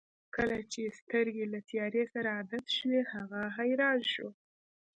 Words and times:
کله 0.35 0.57
چې 0.71 0.81
سترګې 0.99 1.39
یې 1.45 1.51
له 1.53 1.59
تیارې 1.69 2.03
سره 2.13 2.29
عادت 2.37 2.65
شوې 2.77 3.01
هغه 3.13 3.41
حیران 3.57 3.99
شو. 4.13 4.29